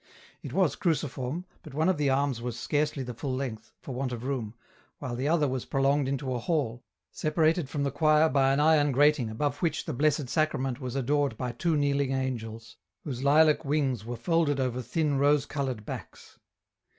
[0.41, 4.11] It was cruciform, but one of the arms was scarcely the full length, for want
[4.11, 4.55] of room,
[4.97, 8.93] while the other was prolonged into a hall, separated from the choir by an iron
[8.93, 14.03] grating above which the Blessed Sacrament was adored by two kneeling angels, whose lilac wings
[14.03, 16.39] were folded over thin rose coloured backs.